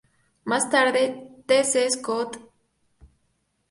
Más 0.45 0.67
tarde, 0.71 1.29
T. 1.45 1.63
C. 1.63 1.87
Scott 1.91 2.37
"et 2.37 2.41
al. 2.41 2.49